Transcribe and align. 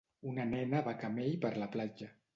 Una 0.29 0.45
nena 0.53 0.81
va 0.89 0.95
a 0.97 0.99
camell 1.05 1.37
per 1.45 1.55
la 1.65 1.69
platja. 1.77 2.13